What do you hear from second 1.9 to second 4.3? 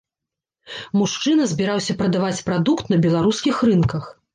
прадаваць прадукт на беларускіх рынках.